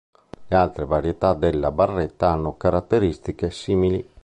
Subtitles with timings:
[0.47, 4.03] Le altre varietà della barretta hanno caratteristiche simili.